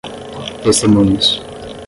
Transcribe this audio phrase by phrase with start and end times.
[0.63, 1.27] testemunhas